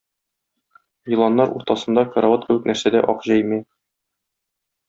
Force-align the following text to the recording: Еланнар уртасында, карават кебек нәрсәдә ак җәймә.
Еланнар 1.15 1.53
уртасында, 1.59 2.05
карават 2.15 2.49
кебек 2.49 2.67
нәрсәдә 2.73 3.07
ак 3.15 3.23
җәймә. 3.29 3.63